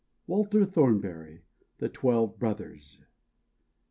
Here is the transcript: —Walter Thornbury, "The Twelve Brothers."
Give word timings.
—Walter 0.25 0.65
Thornbury, 0.65 1.43
"The 1.77 1.87
Twelve 1.87 2.39
Brothers." 2.39 2.97